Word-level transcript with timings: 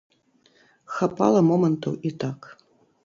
Хапала 0.95 1.41
момантаў 1.53 1.93
і 2.11 2.13
так. 2.25 2.39